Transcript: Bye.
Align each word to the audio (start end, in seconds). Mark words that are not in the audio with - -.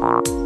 Bye. 0.00 0.39